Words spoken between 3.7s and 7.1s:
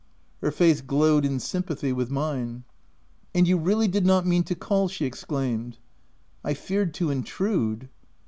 did not mean to call?'' she exclaimed." I feared